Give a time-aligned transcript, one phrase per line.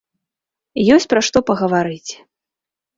[0.97, 2.11] Ёсць пра што пагаварыць!